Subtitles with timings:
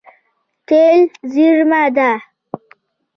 [0.67, 0.99] تېل
[1.31, 2.11] زیرمه ده.